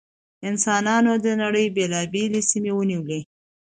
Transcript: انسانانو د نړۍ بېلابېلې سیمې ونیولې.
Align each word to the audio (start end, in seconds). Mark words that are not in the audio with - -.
انسانانو 0.49 1.13
د 1.25 1.27
نړۍ 1.41 1.65
بېلابېلې 1.75 2.41
سیمې 2.51 2.71
ونیولې. 2.75 3.19